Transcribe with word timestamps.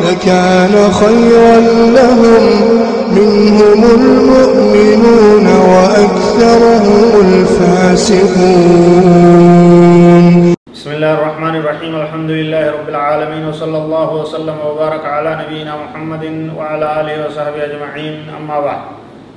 لكان 0.00 0.74
خيرا 0.92 1.56
لهم. 1.98 2.44
منهم 3.12 3.80
المؤمنون 3.98 5.46
وأكثرهم 5.72 7.08
الفاسقون. 7.26 8.24
بسم 10.72 10.90
الله 10.96 11.12
الرحمن 11.18 11.54
الرحيم. 11.60 11.92
الحمد 11.96 12.30
لله 12.30 12.64
رب 12.70 12.88
العالمين. 12.88 13.42
وصلى 13.48 13.78
الله 13.78 14.08
وسلم 14.22 14.56
وبارك 14.68 15.04
على 15.04 15.30
نبينا 15.44 15.72
محمد 15.84 16.24
وعلى 16.56 16.86
آله 17.00 17.14
وصحبه 17.26 17.60
أجمعين. 17.64 18.14
أما 18.38 18.56
بعد 18.60 18.82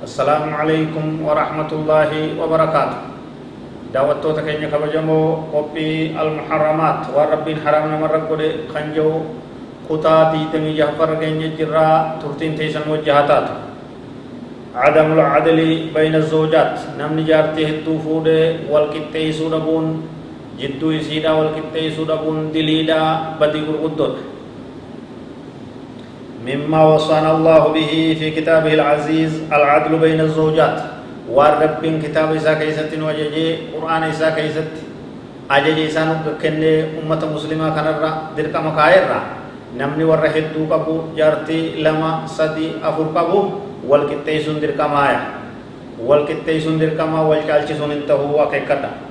السلام 0.08 0.54
عليكم 0.54 1.04
ورحمة 1.26 1.70
الله 1.72 2.10
وبركاته. 2.40 2.98
دعوتو 3.94 4.30
تكيني 4.32 4.66
كبجمو 4.66 5.20
قبي 5.54 6.16
المحرمات 6.22 7.00
وربين 7.14 7.56
حرامنا 7.64 7.96
مرقود 7.96 8.42
خنجو 8.74 9.10
kutaa 9.88 10.32
diidamii 10.32 10.76
jahfarra 10.80 11.16
keenya 11.22 11.48
jirraa 11.58 12.18
turtiin 12.22 12.58
teessan 12.58 12.90
wajjahataatu 12.90 13.54
عدم 14.76 15.16
العدل 15.16 15.88
بين 15.96 16.14
الزوجات. 16.14 17.00
نمني 17.00 17.24
جارتي 17.24 17.64
هدو 17.64 17.96
فودي 17.96 18.68
والكتيسو 18.68 19.48
دبون 19.48 20.04
جدو 20.60 20.90
يسيدا 20.90 21.32
والكتيسو 21.32 22.04
دبون 22.04 22.52
دليدا 22.52 23.00
بدي 23.40 23.60
قرقدود 23.64 24.14
مما 26.44 26.80
وصانا 26.92 27.30
الله 27.40 27.62
به 27.72 27.92
في 28.20 28.30
كتابه 28.36 28.72
العزيز 28.74 29.48
العدل 29.48 29.96
بين 29.96 30.20
الزوجات. 30.20 30.78
والرب 31.32 31.82
كتاب 32.04 32.36
إسا 32.36 32.54
كيست 32.60 32.92
وججي 32.92 33.72
قرآن 33.72 34.02
إسا 34.12 34.30
كيست. 34.36 34.72
أججي 35.50 35.88
إسا 35.88 36.04
نككن 36.04 36.62
أمة 37.00 37.22
مسلمة 37.34 37.66
كان 37.72 37.86
درك 38.36 38.54
مكاير 38.56 39.04
namni 39.76 40.04
warra 40.08 40.28
hedduu 40.32 40.64
qabu 40.72 41.12
jaartii 41.16 41.84
lama 41.84 42.24
sadi 42.24 42.80
afur 42.80 43.12
qabu 43.16 43.40
wal 43.84 44.08
qixxeessuun 44.10 44.58
dirqamaaya 44.64 45.20
wal 46.00 46.24
qixxeessuun 46.28 46.80
dirqamaa 46.80 47.24
wal 47.28 47.42
caalchisuun 47.44 47.92
hin 47.92 48.04
tahuu 48.08 48.40
akeekkadha 48.46 49.06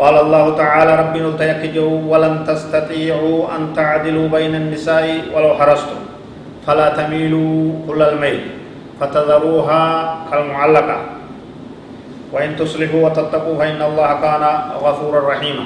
قال 0.00 0.16
الله 0.16 0.56
تعالى 0.56 0.92
رب 0.96 1.14
نلتيكجوا 1.16 2.08
ولن 2.08 2.48
تستطيعوا 2.48 3.38
أن 3.52 3.76
تعدلوا 3.76 4.32
بين 4.32 4.54
النساء 4.56 5.28
ولو 5.28 5.60
حرصتم 5.60 6.00
فلا 6.64 6.96
تميلوا 6.96 7.84
كل 7.84 8.00
الميل 8.02 8.40
فتذروها 8.96 9.82
كالمعلقة 10.32 10.98
وإن 12.32 12.56
تصلحوا 12.56 13.00
وتتقوا 13.04 13.56
فإن 13.60 13.80
الله 13.82 14.10
كان 14.24 14.44
غفورا 14.80 15.20
رحيما 15.36 15.64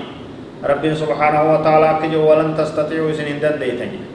رب 0.66 0.84
سبحانه 0.94 1.42
وتعالى 1.54 1.90
كجوا 2.02 2.24
ولن 2.26 2.58
تستطيعوا 2.58 3.14
سنين 3.14 3.38
ديتني 3.38 4.13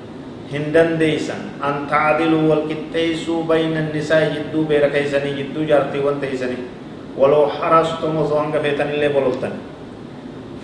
هندن 0.54 0.98
ديسن 0.98 1.62
أن 1.62 1.76
تعدلوا 1.92 2.44
والكتيسوا 2.50 3.40
بين 3.46 3.78
النساء 3.78 4.22
جدو 4.36 4.66
بير 4.70 4.90
كيسني 4.90 5.32
جدو 5.40 5.62
جارتي 5.70 6.00
وانتيسني 6.02 6.58
ولو 7.18 7.42
حرصتم 7.56 8.12
وزوانك 8.18 8.56
فيتن 8.64 8.90
اللي 8.98 9.10
بلوتن 9.14 9.54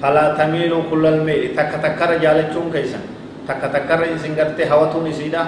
فلا 0.02 0.26
تميلوا 0.40 0.90
كل 0.90 1.04
الميل 1.14 1.42
تك 1.58 1.72
تكر 1.86 2.12
جالچون 2.24 2.68
كيسن 2.74 3.04
تك 3.48 3.62
تكر 3.76 4.02
سنگرتي 4.24 4.64
هوتون 4.72 5.06
سيدا 5.14 5.44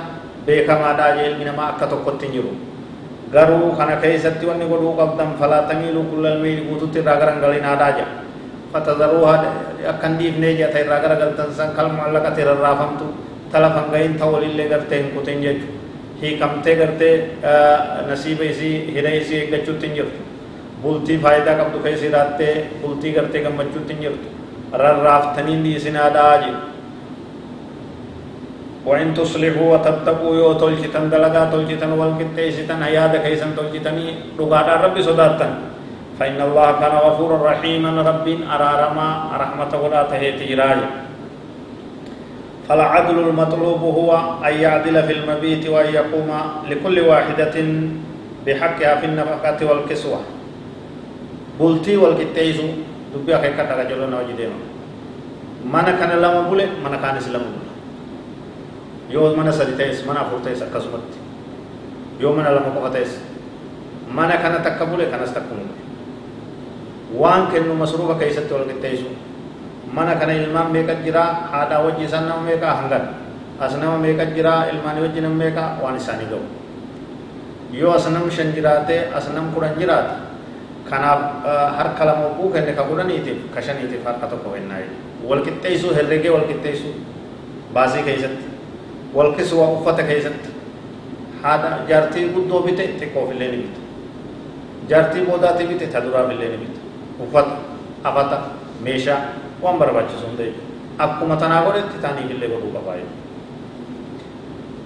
بيكما 0.46 0.92
دا 1.00 1.08
جيل 1.18 1.34
من 1.42 1.50
ما 1.58 1.74
أكتو 1.74 1.98
قتن 2.06 2.30
جرو 2.36 2.54
keessatti 4.04 4.48
wanni 4.48 4.66
godhuu 4.72 4.96
qabdan 4.96 5.36
falaa 5.40 5.68
tamiiluu 5.68 6.08
kullal 6.08 6.40
miili 6.40 6.64
guututti 6.70 7.04
irraa 7.04 7.20
garagalin 7.20 7.66
aadaa 7.72 7.92
jedha 8.00 8.24
fatadaruuha 8.72 9.36
akkan 9.92 10.16
dhiifnee 10.20 10.56
jedha 10.56 10.80
irraa 10.80 11.04
garagaltan 11.04 11.52
san 11.52 11.76
kalma 11.76 12.08
allaqate 12.08 12.48
rarraafamtu 12.48 13.27
talafan 13.53 13.87
gahin 13.93 14.15
ta 14.19 14.27
walillee 14.35 14.69
gartee 14.73 14.99
hin 15.03 15.11
kutin 15.17 15.43
jechu 15.47 15.67
hiikamtee 16.23 16.75
gartee 16.81 17.15
nasiiba 18.09 18.45
isii 18.53 18.75
hidha 18.97 19.11
isii 19.21 19.39
eeggachuutti 19.45 19.87
hin 19.87 19.95
jirtu 20.01 20.21
bultii 20.83 21.19
faayidaa 21.25 21.57
qabdu 21.61 21.79
keessa 21.87 22.05
hidhaattee 22.09 22.55
bultii 22.83 23.13
gartee 23.19 23.43
gammachuutti 23.47 23.93
hin 23.95 24.03
jirtu 24.07 24.29
rarraaftanii 24.85 25.59
dhiisin 25.65 25.97
aadaa 26.05 26.35
jedhu 26.45 26.61
وإن 28.87 29.15
تصلحوا 29.15 29.67
وتتقوا 29.73 30.33
يو 30.37 30.53
تلجتن 30.63 31.05
دلغا 31.11 31.43
تلجتن 31.55 31.91
والقتيستن 32.01 32.83
هيادا 32.83 33.19
كيسن 33.25 33.51
تلجتني 33.59 34.07
رقادا 34.41 34.75
ربي 34.85 35.03
صداتن 35.09 35.51
فإن 36.19 36.39
الله 36.49 36.69
كان 36.83 36.95
غفورا 37.07 37.37
رحيما 37.51 37.91
رب 38.11 38.27
أرارما 38.55 39.09
رحمة 39.43 39.73
ولا 39.83 40.03
تهيتي 40.11 40.55
راجع 40.59 40.91
فالعدل 42.70 43.20
المطلوب 43.20 43.82
هو 43.82 44.10
أن 44.44 44.54
يعدل 44.54 45.04
في 45.04 45.14
المبيت 45.14 45.68
وأن 45.70 45.94
يقوم 45.94 46.30
لكل 46.70 47.00
واحدة 47.00 47.56
بحقها 48.46 48.96
في 49.00 49.06
النفقة 49.06 49.60
والكسوة. 49.66 50.20
بلتي 51.60 51.98
والكتيزو 51.98 52.68
دبيا 53.16 53.38
خيكا 53.38 53.64
تغجلون 53.66 54.14
وجدين 54.14 54.50
ما 55.66 55.82
كان 55.82 56.20
لما 56.20 56.42
بولي 56.42 56.68
ما 56.84 56.96
كان 56.96 57.20
سلم 57.20 57.40
بولي. 57.40 57.72
يوز 59.10 59.36
ما 59.36 59.52
سريتيس 59.52 60.08
ما 60.08 60.14
نفرتيس 60.14 60.62
أكسمت 60.62 61.12
يوز 62.20 62.36
ما 62.36 62.42
لما 62.42 62.70
بغتيس 62.76 63.12
ما 64.12 64.36
كان 64.36 64.64
تكبولي 64.64 65.06
كان 65.06 65.20
استكمولي 65.24 65.76
وان 67.16 67.48
كنو 67.48 67.74
مصروفة 67.74 68.20
كيستي 68.20 68.54
والكتيزو. 68.54 69.08
Mana 69.94 70.16
kana 70.20 70.34
ilmaan 70.34 70.72
meeqa 70.72 70.96
jira 71.06 71.24
haadhaa 71.52 71.82
wajji 71.86 72.06
isaan 72.06 72.28
nama 72.28 72.42
meeqa 72.44 72.68
hangan 72.82 73.04
as 73.60 73.74
nama 73.82 73.98
meeqa 73.98 74.26
jira 74.36 74.54
ilmaanii 74.74 75.02
wajji 75.08 75.22
nama 75.26 75.36
meeqa 75.44 75.64
waan 75.84 75.96
isaanii 75.98 76.28
ga'u 76.32 76.44
yoo 77.80 77.94
as 77.96 78.08
nam 78.10 78.30
shan 78.32 78.52
jiraate 78.56 78.98
as 79.16 79.28
nam 79.36 79.52
kudhan 79.56 79.74
jiraate 79.80 80.14
kanaaf 80.90 81.22
harka 81.78 82.04
lama 82.10 82.26
oguu 82.32 82.50
kenne 82.54 82.72
ka 82.76 82.84
kudhaniitiif 82.90 83.40
ka 83.56 83.62
shaniitiif 83.62 84.04
harka 84.08 84.28
tokko 84.34 84.50
kennaa 84.56 84.84
wal 85.30 85.42
qixxeessuu 85.48 85.94
herregee 85.98 86.32
wal 86.36 86.46
qixxeessuu 86.52 86.94
baasii 87.74 88.04
keessatti 88.08 88.46
wal 89.16 89.32
kiswa 89.40 89.66
uffata 89.80 90.04
keessatti 90.04 90.50
haadha 91.44 91.70
jaartii 91.90 92.30
guddoo 92.36 92.62
bite 92.68 92.84
xiqqoof 93.00 93.32
illee 93.36 93.50
ni 93.52 93.58
bite 93.64 93.80
jaartii 94.90 95.26
boodaatii 95.32 95.68
bite 95.74 95.88
ta 95.96 96.00
duraaf 96.06 96.32
illee 96.36 96.50
ni 96.54 96.58
bite 96.64 96.80
uffata 97.24 97.52
afata 98.04 98.38
meeshaa 98.88 99.20
waan 99.62 99.78
barbaachisu 99.82 100.26
hunda 100.28 100.44
jechuudha 100.44 101.04
akkuma 101.06 101.36
tanaa 101.36 101.64
godhetti 101.66 101.98
taaniif 102.04 102.32
illee 102.36 102.50
godhuu 102.54 102.74
qabaa 102.78 103.00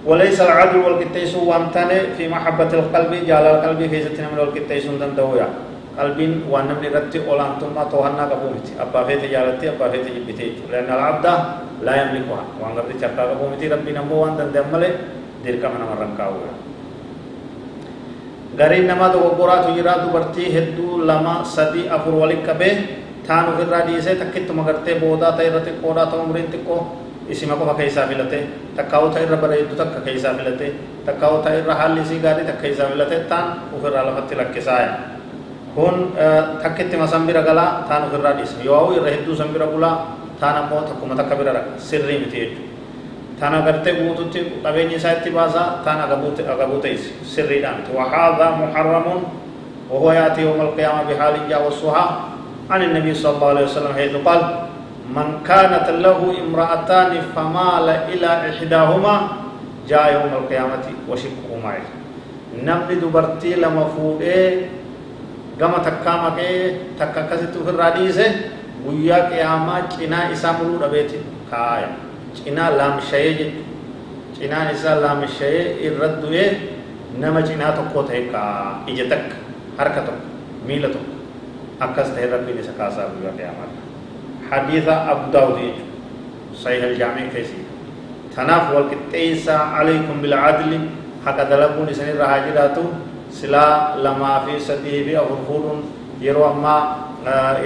وليس 0.02 0.34
العدل 0.40 0.76
والقتيس 0.82 1.34
وانتني 1.38 2.18
في 2.18 2.26
محبة 2.26 2.70
القلب 2.74 3.12
جال 3.22 3.44
القلب 3.54 3.80
كي 3.86 4.02
ستنا 4.02 4.34
من 4.34 4.38
والقتيس 4.42 4.86
دندويا 4.98 5.48
قلب 5.98 6.18
وانم 6.50 6.78
نرتي 6.82 7.18
اولان 7.28 7.62
ثم 7.62 7.76
توهنا 7.92 8.24
قبومتي 8.30 8.72
ابا 8.82 9.00
فيت 9.06 9.22
جالتي 9.30 9.78
ابا 9.78 9.86
فيت 9.92 10.06
جبتي 10.16 10.46
لأن 10.74 10.90
العبد 10.90 11.26
لا 11.86 11.94
يملكها 12.02 12.42
وان 12.60 12.72
قد 12.76 12.90
چرتا 12.98 13.22
قبومتي 13.30 13.70
ربي 13.70 13.92
نمو 13.94 14.16
وان 14.22 14.34
دندمله 14.38 14.90
ديركا 15.46 15.68
من 15.70 15.82
مرن 15.86 16.12
كاويا 16.18 16.52
غرين 18.58 18.84
نما 18.90 19.06
دو 19.14 19.38
غورا 19.38 19.56
تجرا 19.70 19.94
دبرتي 20.02 20.44
هدو 20.50 21.06
لما 21.06 21.34
سدي 21.46 21.86
افر 21.86 22.10
ولك 22.10 22.46
به 22.58 22.74
gartee 24.68 24.98
boodaa 25.02 25.32
ta'e 25.36 25.46
irra 25.50 25.60
xiqqoodhaa 25.66 26.06
ta'u 26.10 26.20
umriin 26.26 26.48
xiqqoo 26.52 26.80
isima 27.28 27.54
qofa 27.60 27.74
keessaa 27.74 28.06
filate 28.10 28.38
takkaa'uta 28.76 29.20
irra 29.24 29.36
bareeddu 29.36 29.74
takka 29.76 30.00
keessaa 30.06 30.34
filate 30.34 30.72
takkaa'uta 31.06 31.54
irra 31.58 31.74
haalli 31.74 32.00
isii 32.02 32.20
gaarii 32.24 32.44
takka 32.50 32.62
keessaa 32.62 32.90
filate 32.92 33.16
taan 33.30 33.46
ofirraa 33.76 34.06
lafatti 34.06 34.34
lakkisaaya 34.40 34.90
kun 35.74 36.12
takkittima 36.62 37.06
san 37.06 37.26
bira 37.26 37.42
galaa 37.42 37.86
taan 37.88 38.08
ofirraa 38.08 38.34
dhiisa 38.40 38.64
yoo 38.64 38.92
irra 38.96 39.10
hedduu 39.14 39.36
san 39.36 39.48
bira 39.54 39.66
bulaa 39.66 39.96
taan 40.40 40.56
ammoo 40.64 40.82
takkuma 40.90 41.14
takka 41.14 41.34
bira 41.36 41.52
raqa 41.58 41.78
sirrii 41.78 42.18
miti 42.24 42.36
jechuudha 42.40 42.70
taan 43.40 43.54
agartee 43.54 43.94
guututti 44.00 44.40
qabeenyi 44.64 44.94
isaa 45.00 45.12
itti 45.18 45.30
baasaa 45.30 45.68
taan 45.84 46.00
agabuu 46.00 46.80
ta'is 46.82 47.02
sirriidha 47.34 47.70
miti 47.78 47.90
وهذا 47.94 48.46
محرم 48.60 49.06
وهو 49.92 50.12
يأتي 50.12 50.40
يوم 50.42 50.60
القيامة 50.60 51.02
بحال 51.08 51.34
جاوزها 51.50 52.04
عن 52.70 52.82
النبي 52.82 53.14
صلى 53.14 53.32
الله 53.36 53.48
عليه 53.48 53.64
وسلم 53.64 53.92
حيث 53.94 54.14
قال 54.16 54.40
من 55.16 55.42
كانت 55.46 55.86
له 56.04 56.18
امرأتان 56.46 57.12
فمال 57.36 57.86
إلى 57.88 58.30
إحداهما 58.50 59.14
جاء 59.88 60.04
يوم 60.12 60.32
القيامة 60.44 60.86
وشقهما 61.08 61.70
إليه 61.76 61.92
نمد 62.62 62.90
دبرتي 63.00 63.54
لما 63.54 63.84
فوق 63.84 64.22
قام 65.60 65.72
تكاما 65.84 66.30
كي 66.36 66.76
تكا 66.98 67.22
كسيتو 67.30 67.64
في 67.64 67.70
الرديسة 67.70 68.26
ويا 68.86 69.28
قيامة 69.30 69.80
كنا 69.94 70.32
إسامو 70.32 70.80
ربيتي. 70.82 71.18
كايا 71.50 71.88
كنا 72.44 72.70
لام 72.78 72.96
شيء. 73.10 73.30
جد 73.38 73.54
كنا 74.40 74.72
إسا 74.72 75.00
لام 75.00 75.22
شيء. 75.38 75.66
إرد 75.86 76.20
دوية 76.22 76.50
نمج 77.20 77.48
إنا 77.52 77.70
تقوته. 77.76 78.32
كا. 78.32 78.42
إجتك. 78.88 79.28
حركتك. 79.78 80.18
ميلتك. 80.66 81.04
Akkas 81.86 82.08
ta'e 82.16 82.26
rabbiin 82.34 82.58
isa 82.62 82.72
kaasaa 82.80 83.06
guyyaa 83.14 83.34
qiyaamaa 83.38 83.70
hadiisa 84.50 84.94
abu 85.12 85.24
daawud 85.34 85.58
jechu 85.62 85.84
sahih 86.64 86.82
aljaamii 86.90 87.28
keessi 87.34 87.60
tanaaf 88.36 88.64
walqixxeeysaa 88.74 89.62
alaykum 89.80 90.18
bilcadli 90.24 90.78
haqa 91.24 91.44
dalaguun 91.52 91.88
isinirra 91.94 92.26
haa 92.32 92.40
jiraatu 92.48 92.84
silaa 93.38 93.96
lamaa 94.04 94.36
fi 94.46 94.60
sadii 94.68 95.00
fi 95.08 95.12
afur 95.22 95.38
fuudhuun 95.48 95.80
yeroo 96.26 96.46
ammaa 96.52 96.80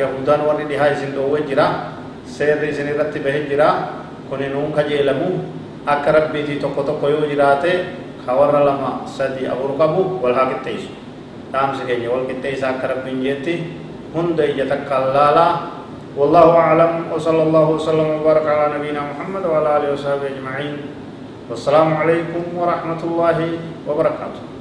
yahudaan 0.00 0.42
warri 0.48 0.64
dhihaa 0.70 0.90
isin 0.96 1.10
dhoowwe 1.16 1.40
jira 1.50 1.66
seerri 2.36 2.68
isin 2.74 2.88
irratti 2.94 3.20
bahe 3.26 3.40
jira 3.50 3.68
kuni 4.30 4.48
nuun 4.54 4.72
kajeelamu 4.76 5.28
akka 5.94 6.12
rabbiitii 6.18 6.58
tokko 6.64 6.82
tokko 6.90 7.06
yoo 7.14 7.24
jiraate 7.32 7.72
ka 8.26 8.32
warra 8.40 8.60
lama 8.68 8.90
sadii 9.16 9.46
afur 9.54 9.72
qabu 9.80 10.02
wal 10.22 10.34
haa 10.38 10.46
qixxeeysu 10.52 10.90
dhaamsi 11.52 11.82
keenya 11.88 12.08
wal 12.14 12.24
qixxeeysa 12.30 12.66
akka 12.74 12.86
rabbiin 12.94 13.20
jeetti 13.26 13.54
ija 14.52 14.64
takka 14.68 14.98
laalaa 15.14 15.76
والله 16.16 16.48
أعلم 16.56 17.12
وصلى 17.12 17.42
الله 17.42 17.66
وسلم 17.76 18.08
وبارك 18.24 18.46
على 18.48 18.64
نبينا 18.80 19.00
محمد 19.04 19.44
وعلى 19.52 19.68
آله 19.76 19.88
وصحبه 19.92 20.26
أجمعين 20.32 20.76
والسلام 21.52 21.92
عليكم 21.92 22.42
ورحمة 22.56 23.00
الله 23.04 23.38
وبركاته 23.84 24.55